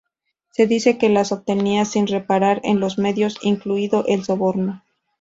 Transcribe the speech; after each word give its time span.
Se 0.49 0.65
dice 0.65 0.97
que 0.97 1.09
las 1.09 1.31
obtenía 1.31 1.85
sin 1.85 2.07
reparar 2.07 2.59
en 2.63 2.79
los 2.79 2.97
medios, 2.97 3.37
incluido 3.43 4.03
el 4.07 4.23
soborno. 4.23 4.81